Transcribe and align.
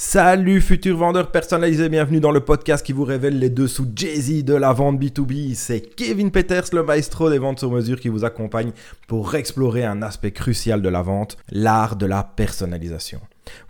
Salut 0.00 0.60
futurs 0.60 0.96
vendeurs 0.96 1.32
personnalisés, 1.32 1.88
bienvenue 1.88 2.20
dans 2.20 2.30
le 2.30 2.38
podcast 2.38 2.86
qui 2.86 2.92
vous 2.92 3.02
révèle 3.02 3.40
les 3.40 3.50
dessous 3.50 3.84
Jay-Z 3.96 4.44
de 4.44 4.54
la 4.54 4.72
vente 4.72 4.96
B2B. 5.00 5.56
C'est 5.56 5.80
Kevin 5.80 6.30
Peters, 6.30 6.66
le 6.72 6.84
maestro 6.84 7.28
des 7.28 7.38
ventes 7.38 7.58
sur 7.58 7.72
mesure 7.72 7.98
qui 7.98 8.08
vous 8.08 8.24
accompagne 8.24 8.70
pour 9.08 9.34
explorer 9.34 9.84
un 9.84 10.00
aspect 10.02 10.30
crucial 10.30 10.82
de 10.82 10.88
la 10.88 11.02
vente, 11.02 11.36
l'art 11.50 11.96
de 11.96 12.06
la 12.06 12.22
personnalisation. 12.22 13.20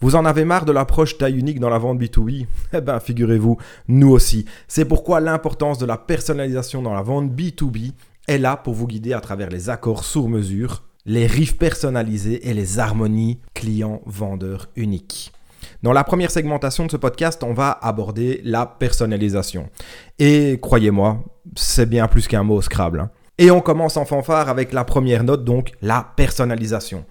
Vous 0.00 0.16
en 0.16 0.26
avez 0.26 0.44
marre 0.44 0.66
de 0.66 0.72
l'approche 0.72 1.16
taille 1.16 1.38
unique 1.38 1.60
dans 1.60 1.70
la 1.70 1.78
vente 1.78 1.98
B2B 1.98 2.44
Eh 2.74 2.82
bien, 2.82 3.00
figurez-vous, 3.00 3.56
nous 3.88 4.10
aussi. 4.10 4.44
C'est 4.68 4.84
pourquoi 4.84 5.20
l'importance 5.20 5.78
de 5.78 5.86
la 5.86 5.96
personnalisation 5.96 6.82
dans 6.82 6.92
la 6.92 7.00
vente 7.00 7.32
B2B 7.32 7.92
est 8.26 8.36
là 8.36 8.58
pour 8.58 8.74
vous 8.74 8.86
guider 8.86 9.14
à 9.14 9.22
travers 9.22 9.48
les 9.48 9.70
accords 9.70 10.04
sur 10.04 10.28
mesure, 10.28 10.82
les 11.06 11.26
riffs 11.26 11.56
personnalisés 11.56 12.50
et 12.50 12.52
les 12.52 12.78
harmonies 12.78 13.38
client-vendeur 13.54 14.68
uniques. 14.76 15.32
Dans 15.84 15.92
la 15.92 16.02
première 16.02 16.32
segmentation 16.32 16.86
de 16.86 16.90
ce 16.90 16.96
podcast, 16.96 17.44
on 17.44 17.52
va 17.52 17.70
aborder 17.70 18.40
la 18.42 18.66
personnalisation. 18.66 19.70
Et 20.18 20.58
croyez-moi, 20.60 21.22
c'est 21.54 21.88
bien 21.88 22.08
plus 22.08 22.26
qu'un 22.26 22.42
mot 22.42 22.60
Scrabble. 22.60 22.98
Hein. 22.98 23.10
Et 23.38 23.52
on 23.52 23.60
commence 23.60 23.96
en 23.96 24.04
fanfare 24.04 24.48
avec 24.48 24.72
la 24.72 24.82
première 24.82 25.22
note, 25.22 25.44
donc 25.44 25.70
la 25.80 26.12
personnalisation. 26.16 27.04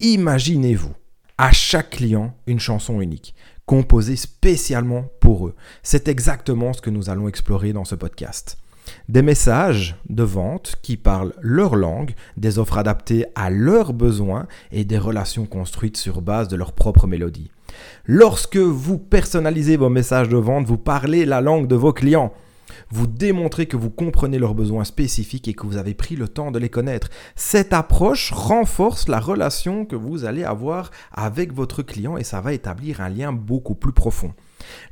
Imaginez-vous, 0.00 0.94
à 1.36 1.52
chaque 1.52 1.90
client, 1.90 2.34
une 2.46 2.58
chanson 2.58 3.02
unique, 3.02 3.34
composée 3.66 4.16
spécialement 4.16 5.04
pour 5.20 5.48
eux. 5.48 5.54
C'est 5.82 6.08
exactement 6.08 6.72
ce 6.72 6.80
que 6.80 6.88
nous 6.88 7.10
allons 7.10 7.28
explorer 7.28 7.74
dans 7.74 7.84
ce 7.84 7.96
podcast. 7.96 8.56
Des 9.10 9.20
messages 9.20 9.96
de 10.08 10.22
vente 10.22 10.76
qui 10.80 10.96
parlent 10.96 11.34
leur 11.42 11.76
langue, 11.76 12.14
des 12.38 12.58
offres 12.58 12.78
adaptées 12.78 13.26
à 13.34 13.50
leurs 13.50 13.92
besoins 13.92 14.46
et 14.72 14.86
des 14.86 14.96
relations 14.96 15.44
construites 15.44 15.98
sur 15.98 16.22
base 16.22 16.48
de 16.48 16.56
leur 16.56 16.72
propre 16.72 17.06
mélodie. 17.06 17.50
Lorsque 18.04 18.56
vous 18.56 18.98
personnalisez 18.98 19.76
vos 19.76 19.88
messages 19.88 20.28
de 20.28 20.36
vente, 20.36 20.66
vous 20.66 20.78
parlez 20.78 21.24
la 21.24 21.40
langue 21.40 21.66
de 21.66 21.76
vos 21.76 21.92
clients. 21.92 22.32
Vous 22.90 23.06
démontrez 23.06 23.66
que 23.66 23.76
vous 23.76 23.90
comprenez 23.90 24.38
leurs 24.38 24.54
besoins 24.54 24.84
spécifiques 24.84 25.48
et 25.48 25.54
que 25.54 25.66
vous 25.66 25.76
avez 25.76 25.94
pris 25.94 26.16
le 26.16 26.28
temps 26.28 26.50
de 26.50 26.58
les 26.58 26.68
connaître. 26.68 27.08
Cette 27.34 27.72
approche 27.72 28.32
renforce 28.32 29.08
la 29.08 29.20
relation 29.20 29.84
que 29.84 29.96
vous 29.96 30.24
allez 30.24 30.44
avoir 30.44 30.90
avec 31.12 31.52
votre 31.52 31.82
client 31.82 32.16
et 32.16 32.24
ça 32.24 32.40
va 32.40 32.52
établir 32.52 33.00
un 33.00 33.08
lien 33.08 33.32
beaucoup 33.32 33.74
plus 33.74 33.92
profond. 33.92 34.32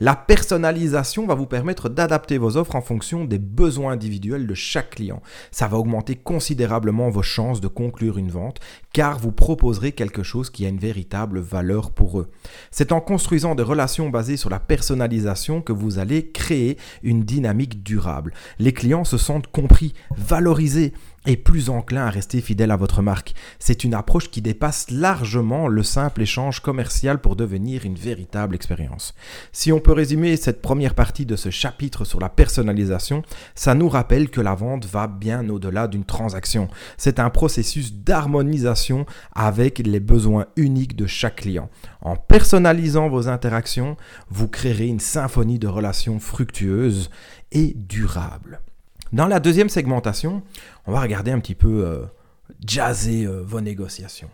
La 0.01 0.17
personnalisation 0.17 1.27
va 1.27 1.35
vous 1.35 1.47
permettre 1.47 1.89
d'adapter 1.89 2.39
vos 2.39 2.57
offres 2.57 2.77
en 2.77 2.83
fonction 2.83 3.25
des 3.25 3.39
besoins 3.39 3.93
individuels 3.93 4.47
de 4.47 4.55
chaque 4.55 4.91
client. 4.91 5.23
Ça 5.51 5.69
va 5.69 5.79
augmenter 5.79 6.17
considérablement 6.17 7.11
vos 7.11 7.23
chances 7.23 7.61
de 7.61 7.69
conclure 7.69 8.19
une 8.19 8.31
vente 8.31 8.61
car 8.93 9.19
vous 9.19 9.33
proposerez 9.33 9.93
quelque 9.93 10.23
chose 10.23 10.51
qui 10.51 10.67
a 10.67 10.69
une 10.69 10.79
véritable 10.79 11.41
valeur 11.41 11.91
pour 11.91 12.21
eux. 12.21 12.31
C'est 12.71 12.93
en 12.93 13.01
construisant 13.01 13.55
des 13.55 13.63
relations 13.63 14.11
basées 14.11 14.37
sur 14.37 14.51
la 14.51 14.61
personnalisation 14.61 15.63
que 15.63 15.73
vous 15.73 15.99
allez 15.99 16.31
créer 16.31 16.77
une 17.03 17.25
dynamique 17.25 17.83
durable. 17.83 18.33
Les 18.59 18.73
clients 18.73 19.05
se 19.05 19.19
sentent 19.19 19.49
compris, 19.49 19.95
valorisés 20.17 20.93
et 21.27 21.37
plus 21.37 21.71
enclin 21.71 22.07
à 22.07 22.11
rester 22.11 22.41
fidèle 22.41 22.71
à 22.71 22.77
votre 22.77 23.03
marque. 23.03 23.35
C'est 23.59 23.85
une 23.85 23.95
approche 23.95 24.31
qui 24.31 24.43
dépasse 24.43 24.91
largement 24.91 25.69
le 25.69 25.83
simple 25.83 26.23
échange 26.23 26.61
commercial 26.61 27.21
pour 27.21 27.37
devenir 27.37 27.85
une 27.85 27.95
véritable 27.95 28.55
expérience. 28.55 29.15
Si 29.53 29.73
on 29.73 29.81
peut 29.81 29.93
résumer 29.93 30.37
cette 30.37 30.61
première 30.61 30.95
partie 30.95 31.27
de 31.27 31.37
ce 31.37 31.51
chapitre 31.51 32.05
sur 32.05 32.21
la 32.21 32.29
personnalisation, 32.29 33.23
ça 33.55 33.75
nous 33.75 33.89
rappelle 33.89 34.31
que 34.31 34.41
la 34.41 34.55
vente 34.55 34.87
va 34.87 35.07
bien 35.07 35.49
au-delà 35.49 35.89
d'une 35.89 36.05
transaction. 36.05 36.69
C'est 36.97 37.19
un 37.19 37.31
processus 37.31 37.95
d'harmonisation 37.95 39.07
avec 39.35 39.79
les 39.79 40.01
besoins 40.01 40.47
uniques 40.57 40.97
de 40.97 41.07
chaque 41.07 41.37
client. 41.37 41.71
En 42.03 42.17
personnalisant 42.17 43.09
vos 43.09 43.29
interactions, 43.29 43.97
vous 44.29 44.49
créerez 44.49 44.87
une 44.87 45.01
symphonie 45.01 45.59
de 45.59 45.69
relations 45.69 46.21
fructueuses 46.21 47.11
et 47.53 47.73
durables. 47.75 48.61
Dans 49.15 49.29
la 49.29 49.39
deuxième 49.39 49.69
segmentation, 49.69 50.43
on 50.89 50.93
va 50.93 51.01
regarder 51.01 51.31
un 51.31 51.39
petit 51.39 51.55
peu 51.55 51.85
euh, 51.87 52.05
jazzer 52.67 53.27
euh, 53.27 53.45
vos 53.47 53.61
négociations. 53.61 54.29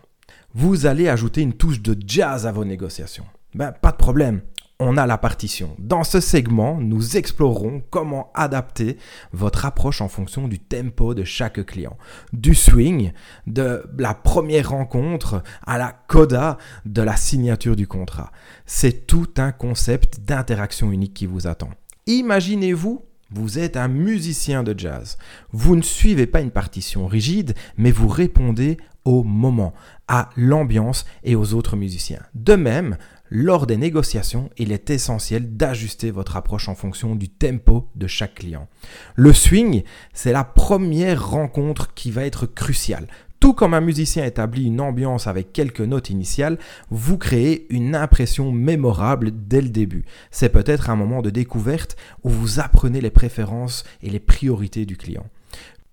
Vous 0.55 0.87
allez 0.87 1.07
ajouter 1.07 1.41
une 1.41 1.53
touche 1.53 1.83
de 1.83 1.95
jazz 2.03 2.47
à 2.47 2.51
vos 2.51 2.65
négociations. 2.65 3.25
Ben, 3.53 3.73
pas 3.73 3.91
de 3.91 3.97
problème, 3.97 4.41
on 4.79 4.97
a 4.97 5.05
la 5.05 5.19
partition. 5.19 5.75
Dans 5.77 6.03
ce 6.03 6.19
segment, 6.19 6.81
nous 6.81 7.15
explorerons 7.15 7.83
comment 7.91 8.31
adapter 8.33 8.97
votre 9.33 9.65
approche 9.67 10.01
en 10.01 10.07
fonction 10.07 10.47
du 10.47 10.57
tempo 10.57 11.13
de 11.13 11.25
chaque 11.25 11.63
client. 11.63 11.95
Du 12.33 12.55
swing, 12.55 13.11
de 13.45 13.83
la 13.99 14.15
première 14.15 14.71
rencontre 14.71 15.43
à 15.63 15.77
la 15.77 15.91
coda 16.07 16.57
de 16.85 17.03
la 17.03 17.17
signature 17.17 17.75
du 17.75 17.85
contrat. 17.85 18.31
C'est 18.65 19.05
tout 19.05 19.29
un 19.37 19.51
concept 19.51 20.21
d'interaction 20.21 20.91
unique 20.91 21.13
qui 21.13 21.27
vous 21.27 21.45
attend. 21.45 21.69
Imaginez-vous 22.07 23.05
vous 23.31 23.59
êtes 23.59 23.77
un 23.77 23.87
musicien 23.87 24.63
de 24.63 24.77
jazz. 24.77 25.17
Vous 25.51 25.75
ne 25.75 25.81
suivez 25.81 26.27
pas 26.27 26.41
une 26.41 26.51
partition 26.51 27.07
rigide, 27.07 27.53
mais 27.77 27.91
vous 27.91 28.07
répondez 28.07 28.77
au 29.05 29.23
moment, 29.23 29.73
à 30.07 30.29
l'ambiance 30.35 31.05
et 31.23 31.35
aux 31.35 31.53
autres 31.53 31.75
musiciens. 31.75 32.21
De 32.35 32.55
même, 32.55 32.97
lors 33.29 33.65
des 33.65 33.77
négociations, 33.77 34.49
il 34.57 34.71
est 34.71 34.89
essentiel 34.89 35.55
d'ajuster 35.55 36.11
votre 36.11 36.35
approche 36.35 36.67
en 36.67 36.75
fonction 36.75 37.15
du 37.15 37.29
tempo 37.29 37.89
de 37.95 38.05
chaque 38.05 38.35
client. 38.35 38.67
Le 39.15 39.33
swing, 39.33 39.83
c'est 40.13 40.33
la 40.33 40.43
première 40.43 41.29
rencontre 41.29 41.93
qui 41.93 42.11
va 42.11 42.25
être 42.25 42.45
cruciale. 42.45 43.07
Tout 43.41 43.53
comme 43.53 43.73
un 43.73 43.81
musicien 43.81 44.23
établit 44.23 44.67
une 44.67 44.79
ambiance 44.79 45.25
avec 45.25 45.51
quelques 45.51 45.81
notes 45.81 46.11
initiales, 46.11 46.59
vous 46.91 47.17
créez 47.17 47.65
une 47.73 47.95
impression 47.95 48.51
mémorable 48.51 49.31
dès 49.33 49.61
le 49.61 49.69
début. 49.69 50.05
C'est 50.29 50.49
peut-être 50.49 50.91
un 50.91 50.95
moment 50.95 51.23
de 51.23 51.31
découverte 51.31 51.97
où 52.23 52.29
vous 52.29 52.59
apprenez 52.59 53.01
les 53.01 53.09
préférences 53.09 53.83
et 54.03 54.11
les 54.11 54.19
priorités 54.19 54.85
du 54.85 54.95
client. 54.95 55.25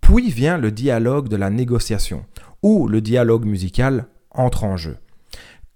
Puis 0.02 0.30
vient 0.30 0.58
le 0.58 0.70
dialogue 0.70 1.28
de 1.28 1.36
la 1.36 1.48
négociation, 1.48 2.26
où 2.62 2.86
le 2.86 3.00
dialogue 3.00 3.46
musical 3.46 4.08
entre 4.30 4.64
en 4.64 4.76
jeu. 4.76 4.98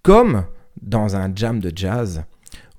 Comme 0.03 0.44
dans 0.82 1.16
un 1.16 1.34
jam 1.34 1.59
de 1.59 1.72
jazz, 1.75 2.25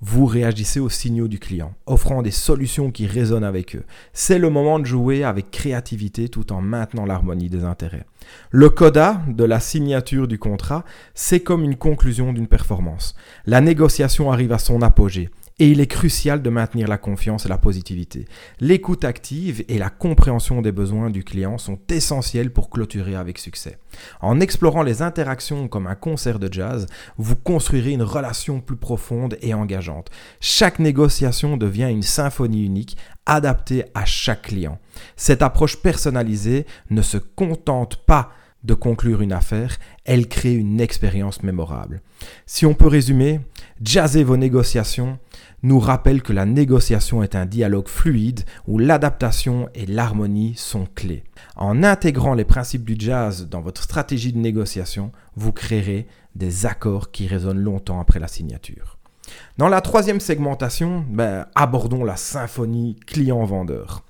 vous 0.06 0.26
réagissez 0.26 0.82
aux 0.82 0.90
signaux 0.90 1.30
du 1.30 1.40
client, 1.40 1.74
offrant 1.86 2.22
des 2.22 2.32
solutions 2.32 2.92
qui 2.92 3.08
résonnent 3.08 3.46
avec 3.46 3.78
eux. 3.78 3.86
C'est 4.12 4.38
le 4.38 4.50
moment 4.50 4.78
de 4.80 4.86
jouer 4.86 5.24
avec 5.24 5.50
créativité 5.50 6.28
tout 6.28 6.52
en 6.52 6.60
maintenant 6.60 7.06
l'harmonie 7.06 7.48
des 7.48 7.64
intérêts. 7.64 8.06
Le 8.52 8.70
coda 8.70 9.22
de 9.30 9.46
la 9.46 9.62
signature 9.62 10.28
du 10.28 10.38
contrat, 10.38 10.84
c'est 11.14 11.40
comme 11.40 11.64
une 11.64 11.78
conclusion 11.78 12.34
d'une 12.34 12.48
performance. 12.48 13.16
La 13.46 13.62
négociation 13.62 14.30
arrive 14.30 14.52
à 14.52 14.60
son 14.60 14.82
apogée. 14.82 15.30
Et 15.60 15.70
il 15.70 15.80
est 15.80 15.88
crucial 15.88 16.42
de 16.42 16.50
maintenir 16.50 16.88
la 16.88 16.98
confiance 16.98 17.46
et 17.46 17.50
la 17.50 17.60
positivité. 17.60 18.26
L'écoute 18.60 19.06
active 19.06 19.64
et 19.68 19.78
la 19.78 19.92
compréhension 19.92 20.62
des 20.62 20.72
besoins 20.72 21.12
du 21.12 21.24
client 21.24 21.60
sont 21.60 21.80
essentiels 21.90 22.52
pour 22.52 22.72
clôturer 22.72 23.16
avec 23.16 23.38
succès. 23.38 23.78
En 24.20 24.40
explorant 24.40 24.82
les 24.82 25.04
interactions 25.04 25.68
comme 25.68 25.86
un 25.86 25.96
concert 25.96 26.40
de 26.40 26.52
jazz, 26.52 26.88
vous 27.18 27.36
construirez 27.36 27.92
une 27.92 28.02
relation 28.02 28.62
plus 28.62 28.78
profonde 28.78 29.38
et 29.42 29.54
engageante. 29.54 30.10
Chaque 30.40 30.80
négociation 30.80 31.56
devient 31.56 31.90
une 31.92 32.02
symphonie 32.02 32.66
unique 32.66 32.98
adaptée 33.28 33.86
à 33.94 34.06
chaque 34.06 34.44
client. 34.44 34.80
Cette 35.16 35.44
approche 35.44 35.78
personnalisée 35.78 36.66
ne 36.90 37.02
se 37.02 37.18
contente 37.18 37.98
pas 38.06 38.32
de 38.64 38.74
conclure 38.74 39.22
une 39.22 39.34
affaire, 39.34 39.78
elle 40.06 40.28
crée 40.28 40.54
une 40.54 40.80
expérience 40.80 41.44
mémorable. 41.44 42.02
Si 42.46 42.66
on 42.66 42.74
peut 42.74 42.88
résumer, 42.88 43.42
jazzer 43.82 44.24
vos 44.24 44.38
négociations 44.38 45.20
nous 45.64 45.80
rappelle 45.80 46.22
que 46.22 46.34
la 46.34 46.46
négociation 46.46 47.24
est 47.24 47.36
un 47.36 47.46
dialogue 47.46 47.88
fluide 47.88 48.42
où 48.68 48.80
l'adaptation 48.80 49.70
et 49.74 49.86
l'harmonie 49.86 50.54
sont 50.56 50.88
clés. 50.94 51.24
En 51.56 51.84
intégrant 51.84 52.34
les 52.34 52.46
principes 52.46 52.84
du 52.86 52.96
jazz 52.98 53.48
dans 53.50 53.62
votre 53.62 53.84
stratégie 53.84 54.34
de 54.34 54.38
négociation, 54.38 55.12
vous 55.36 55.52
créerez 55.52 56.08
des 56.36 56.66
accords 56.66 57.12
qui 57.12 57.28
résonnent 57.28 57.62
longtemps 57.62 58.00
après 58.00 58.20
la 58.20 58.28
signature. 58.28 58.98
Dans 59.58 59.70
la 59.70 59.82
troisième 59.82 60.20
segmentation, 60.20 61.06
ben, 61.10 61.46
abordons 61.56 62.04
la 62.04 62.18
symphonie 62.18 62.98
client-vendeur. 63.08 64.04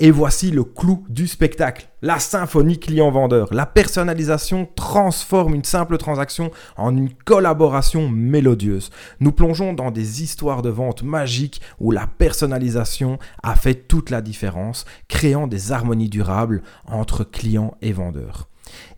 Et 0.00 0.12
voici 0.12 0.52
le 0.52 0.62
clou 0.62 1.04
du 1.08 1.26
spectacle, 1.26 1.88
la 2.02 2.20
symphonie 2.20 2.78
client-vendeur. 2.78 3.52
La 3.52 3.66
personnalisation 3.66 4.68
transforme 4.76 5.56
une 5.56 5.64
simple 5.64 5.98
transaction 5.98 6.52
en 6.76 6.96
une 6.96 7.12
collaboration 7.12 8.08
mélodieuse. 8.08 8.90
Nous 9.18 9.32
plongeons 9.32 9.72
dans 9.72 9.90
des 9.90 10.22
histoires 10.22 10.62
de 10.62 10.70
vente 10.70 11.02
magiques 11.02 11.60
où 11.80 11.90
la 11.90 12.06
personnalisation 12.06 13.18
a 13.42 13.56
fait 13.56 13.74
toute 13.74 14.10
la 14.10 14.22
différence, 14.22 14.84
créant 15.08 15.48
des 15.48 15.72
harmonies 15.72 16.08
durables 16.08 16.62
entre 16.86 17.24
clients 17.24 17.74
et 17.82 17.92
vendeurs. 17.92 18.48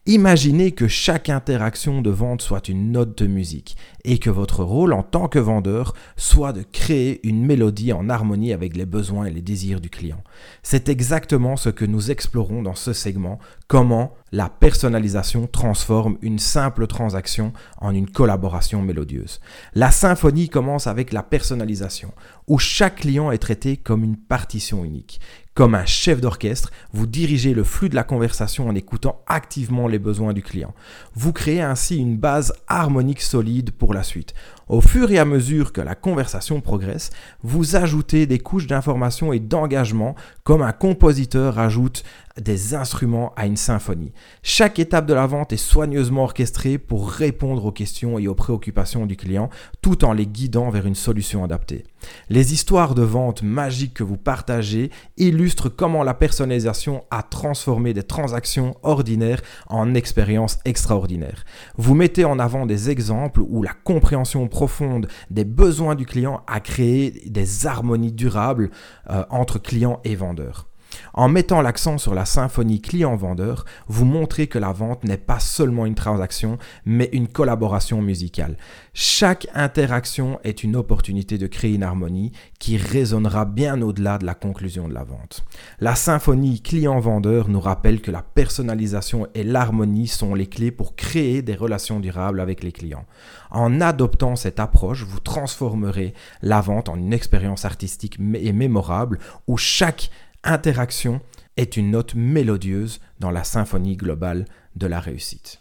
Imaginez 0.07 0.73
que 0.73 0.89
chaque 0.89 1.29
interaction 1.29 2.01
de 2.01 2.09
vente 2.09 2.41
soit 2.41 2.71
une 2.71 2.91
note 2.91 3.19
de 3.19 3.27
musique 3.27 3.77
et 4.05 4.17
que 4.17 4.31
votre 4.31 4.65
rôle 4.65 4.95
en 4.95 5.03
tant 5.03 5.29
que 5.29 5.39
vendeur 5.39 5.95
soit 6.17 6.55
de 6.55 6.63
créer 6.63 7.21
une 7.29 7.45
mélodie 7.45 7.93
en 7.93 8.09
harmonie 8.09 8.55
avec 8.55 8.79
les 8.79 8.87
besoins 8.87 9.27
et 9.27 9.31
les 9.31 9.43
désirs 9.43 9.79
du 9.79 9.91
client. 9.91 10.25
C'est 10.63 10.89
exactement 10.89 11.57
ce 11.57 11.69
que 11.69 11.85
nous 11.85 12.11
explorons 12.11 12.63
dans 12.63 12.75
ce 12.75 12.95
segment, 12.95 13.39
comment 13.69 14.15
la 14.33 14.49
personnalisation 14.49 15.47
transforme 15.47 16.17
une 16.23 16.39
simple 16.39 16.87
transaction 16.87 17.53
en 17.79 17.95
une 17.95 18.09
collaboration 18.09 18.81
mélodieuse. 18.81 19.41
La 19.75 19.91
symphonie 19.91 20.49
commence 20.49 20.87
avec 20.87 21.13
la 21.13 21.23
personnalisation, 21.23 22.13
où 22.47 22.59
chaque 22.59 23.01
client 23.01 23.33
est 23.33 23.39
traité 23.39 23.77
comme 23.77 24.05
une 24.05 24.17
partition 24.17 24.85
unique. 24.85 25.21
Comme 25.55 25.75
un 25.75 25.85
chef 25.85 26.21
d'orchestre, 26.21 26.71
vous 26.93 27.07
dirigez 27.07 27.55
le 27.55 27.65
flux 27.65 27.89
de 27.89 27.97
la 27.97 28.05
conversation 28.05 28.69
en 28.69 28.75
écoutant 28.75 29.21
activement 29.27 29.89
les 29.91 29.99
besoins 29.99 30.33
du 30.33 30.43
client. 30.43 30.75
Vous 31.15 31.33
créez 31.33 31.61
ainsi 31.61 31.99
une 31.99 32.17
base 32.17 32.53
harmonique 32.69 33.21
solide 33.21 33.71
pour 33.73 33.93
la 33.93 34.03
suite. 34.03 34.35
Au 34.71 34.81
fur 34.81 35.11
et 35.11 35.19
à 35.19 35.25
mesure 35.25 35.73
que 35.73 35.81
la 35.81 35.97
conversation 35.97 36.61
progresse, 36.61 37.11
vous 37.43 37.75
ajoutez 37.75 38.27
des 38.27 38.39
couches 38.39 38.69
d'information 38.69 39.33
et 39.33 39.41
d'engagement 39.41 40.15
comme 40.45 40.63
un 40.63 40.71
compositeur 40.71 41.59
ajoute 41.59 42.05
des 42.41 42.75
instruments 42.75 43.33
à 43.37 43.47
une 43.47 43.57
symphonie. 43.57 44.13
Chaque 44.43 44.79
étape 44.79 45.07
de 45.07 45.15
la 45.15 45.27
vente 45.27 45.53
est 45.53 45.57
soigneusement 45.57 46.23
orchestrée 46.23 46.79
pour 46.79 47.11
répondre 47.11 47.65
aux 47.65 47.73
questions 47.73 48.19
et 48.19 48.29
aux 48.29 48.35
préoccupations 48.35 49.07
du 49.07 49.17
client 49.17 49.51
tout 49.83 50.05
en 50.05 50.13
les 50.13 50.27
guidant 50.27 50.71
vers 50.71 50.87
une 50.87 50.95
solution 50.95 51.45
adaptée. 51.45 51.85
Les 52.29 52.55
histoires 52.55 52.95
de 52.95 53.03
vente 53.03 53.43
magiques 53.43 53.95
que 53.95 54.05
vous 54.05 54.17
partagez 54.17 54.91
illustrent 55.17 55.69
comment 55.69 56.03
la 56.03 56.15
personnalisation 56.15 57.05
a 57.11 57.23
transformé 57.23 57.93
des 57.93 58.03
transactions 58.03 58.77
ordinaires 58.83 59.43
en 59.69 59.95
expériences 59.95 60.59
extraordinaires. 60.65 61.45
Vous 61.77 61.95
mettez 61.95 62.25
en 62.25 62.39
avant 62.39 62.65
des 62.65 62.89
exemples 62.89 63.43
où 63.43 63.63
la 63.63 63.75
compréhension 63.85 64.49
profonde 64.61 65.09
des 65.31 65.47
besoins 65.47 65.95
du 65.95 66.05
client 66.05 66.43
a 66.47 66.61
créé 66.61 67.23
des 67.25 67.67
harmonies 67.67 68.13
durables 68.13 68.71
euh, 69.09 69.25
entre 69.31 69.59
clients 69.59 70.01
et 70.05 70.15
vendeurs. 70.15 70.69
En 71.15 71.29
mettant 71.29 71.63
l'accent 71.63 71.99
sur 71.99 72.15
la 72.15 72.25
symphonie 72.25 72.81
client-vendeur, 72.81 73.65
vous 73.89 74.05
montrez 74.05 74.47
que 74.47 74.59
la 74.59 74.73
vente 74.73 75.05
n'est 75.05 75.17
pas 75.17 75.41
seulement 75.41 75.87
une 75.87 75.95
transaction, 75.95 76.59
mais 76.85 77.09
une 77.13 77.29
collaboration 77.29 78.03
musicale. 78.03 78.57
Chaque 78.93 79.47
interaction 79.55 80.39
est 80.45 80.63
une 80.63 80.77
opportunité 80.77 81.39
de 81.39 81.47
créer 81.47 81.75
une 81.75 81.83
harmonie 81.83 82.33
qui 82.59 82.77
résonnera 82.77 83.45
bien 83.45 83.81
au-delà 83.83 84.19
de 84.19 84.27
la 84.27 84.35
conclusion 84.35 84.89
de 84.89 84.95
la 84.95 85.05
vente. 85.05 85.45
La 85.79 85.95
symphonie 85.95 86.61
client-vendeur 86.61 87.49
nous 87.49 87.61
rappelle 87.61 88.01
que 88.01 88.11
la 88.11 88.23
personnalisation 88.23 89.27
et 89.35 89.45
l'harmonie 89.45 90.09
sont 90.09 90.35
les 90.35 90.47
clés 90.47 90.71
pour 90.71 90.97
créer 90.97 91.43
des 91.43 91.55
relations 91.55 92.01
durables 92.01 92.41
avec 92.41 92.63
les 92.63 92.73
clients. 92.73 93.05
En 93.51 93.81
adoptant 93.81 94.37
cette 94.37 94.61
approche, 94.61 95.05
vous 95.05 95.21
transformerez 95.21 96.15
la 96.43 96.61
vente 96.61 96.89
en 96.89 96.97
une 96.97 97.13
expérience 97.13 97.65
artistique 97.65 98.19
et 98.35 98.53
mémorable 98.53 99.19
où 99.47 99.57
chaque 99.57 100.11
interaction 100.45 101.21
est 101.57 101.77
une 101.77 101.91
note 101.91 102.15
mélodieuse 102.15 103.01
dans 103.19 103.31
la 103.31 103.45
symphonie 103.45 103.97
globale 103.97 104.47
de 104.77 104.87
la 104.87 105.01
réussite. 105.01 105.61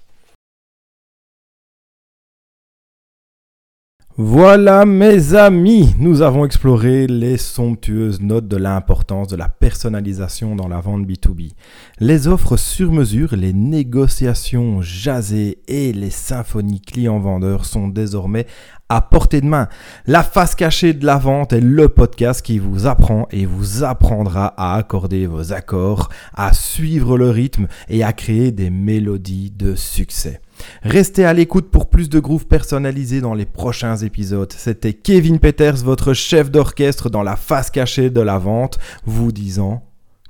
Voilà 4.21 4.85
mes 4.85 5.33
amis, 5.33 5.95
nous 5.97 6.21
avons 6.21 6.43
exploré 6.43 7.07
les 7.07 7.37
somptueuses 7.37 8.19
notes 8.19 8.49
de 8.49 8.57
l'importance 8.57 9.29
de 9.29 9.37
la 9.37 9.47
personnalisation 9.47 10.57
dans 10.57 10.67
la 10.67 10.81
vente 10.81 11.07
B2B. 11.07 11.53
Les 12.01 12.27
offres 12.27 12.57
sur 12.57 12.91
mesure, 12.91 13.33
les 13.37 13.53
négociations 13.53 14.81
jasées 14.81 15.59
et 15.69 15.93
les 15.93 16.09
symphonies 16.09 16.81
clients-vendeurs 16.81 17.63
sont 17.63 17.87
désormais 17.87 18.45
à 18.89 18.99
portée 18.99 19.39
de 19.39 19.45
main. 19.45 19.69
La 20.05 20.23
face 20.23 20.53
cachée 20.53 20.91
de 20.91 21.05
la 21.05 21.17
vente 21.17 21.53
est 21.53 21.61
le 21.61 21.87
podcast 21.87 22.41
qui 22.41 22.59
vous 22.59 22.87
apprend 22.87 23.25
et 23.31 23.45
vous 23.45 23.85
apprendra 23.85 24.47
à 24.57 24.75
accorder 24.75 25.27
vos 25.27 25.53
accords, 25.53 26.09
à 26.33 26.51
suivre 26.51 27.17
le 27.17 27.29
rythme 27.29 27.67
et 27.87 28.03
à 28.03 28.11
créer 28.11 28.51
des 28.51 28.69
mélodies 28.69 29.51
de 29.51 29.75
succès. 29.75 30.41
Restez 30.83 31.25
à 31.25 31.33
l'écoute 31.33 31.69
pour 31.69 31.89
plus 31.89 32.09
de 32.09 32.19
grooves 32.19 32.47
personnalisés 32.47 33.21
dans 33.21 33.33
les 33.33 33.45
prochains 33.45 33.97
épisodes. 33.97 34.53
C'était 34.55 34.93
Kevin 34.93 35.39
Peters, 35.39 35.77
votre 35.77 36.13
chef 36.13 36.51
d'orchestre 36.51 37.09
dans 37.09 37.23
la 37.23 37.35
face 37.35 37.69
cachée 37.69 38.09
de 38.09 38.21
la 38.21 38.37
vente, 38.37 38.77
vous 39.05 39.31
disant 39.31 39.83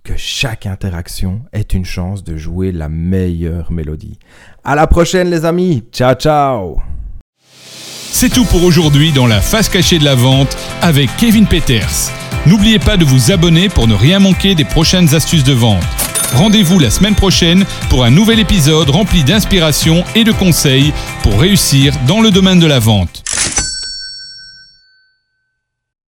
que 0.03 0.13
chaque 0.17 0.65
interaction 0.65 1.41
est 1.53 1.73
une 1.73 1.85
chance 1.85 2.23
de 2.23 2.37
jouer 2.37 2.71
la 2.71 2.89
meilleure 2.89 3.71
mélodie. 3.71 4.17
À 4.63 4.75
la 4.75 4.87
prochaine 4.87 5.29
les 5.29 5.45
amis. 5.45 5.83
Ciao 5.91 6.15
ciao. 6.15 6.77
C'est 8.11 8.29
tout 8.29 8.45
pour 8.45 8.63
aujourd'hui 8.63 9.11
dans 9.11 9.27
la 9.27 9.39
face 9.39 9.69
cachée 9.69 9.99
de 9.99 10.03
la 10.03 10.15
vente 10.15 10.57
avec 10.81 11.09
Kevin 11.17 11.45
Peters. 11.45 12.11
N'oubliez 12.47 12.79
pas 12.79 12.97
de 12.97 13.05
vous 13.05 13.31
abonner 13.31 13.69
pour 13.69 13.87
ne 13.87 13.93
rien 13.93 14.19
manquer 14.19 14.55
des 14.55 14.65
prochaines 14.65 15.13
astuces 15.13 15.43
de 15.43 15.53
vente. 15.53 15.98
Rendez-vous 16.33 16.79
la 16.79 16.89
semaine 16.89 17.15
prochaine 17.15 17.65
pour 17.89 18.03
un 18.03 18.11
nouvel 18.11 18.39
épisode 18.39 18.89
rempli 18.89 19.23
d'inspiration 19.23 20.03
et 20.15 20.23
de 20.23 20.31
conseils 20.31 20.93
pour 21.23 21.39
réussir 21.39 21.93
dans 22.07 22.21
le 22.21 22.31
domaine 22.31 22.59
de 22.59 22.67
la 22.67 22.79
vente. 22.79 23.23